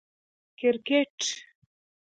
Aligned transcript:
🏏 0.59 0.75
کرکټ 0.87 1.17